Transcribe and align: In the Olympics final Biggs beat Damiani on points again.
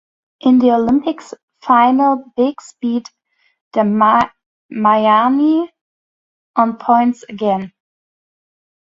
In 0.39 0.57
the 0.57 0.71
Olympics 0.71 1.31
final 1.61 2.33
Biggs 2.35 2.73
beat 2.81 3.07
Damiani 3.75 5.69
on 6.55 6.77
points 6.77 7.21
again. 7.29 7.71